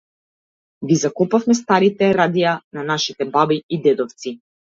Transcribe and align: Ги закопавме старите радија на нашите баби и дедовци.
Ги 0.91 0.95
закопавме 1.01 1.55
старите 1.59 2.09
радија 2.21 2.55
на 2.79 2.87
нашите 2.89 3.29
баби 3.37 3.61
и 3.79 3.81
дедовци. 3.87 4.35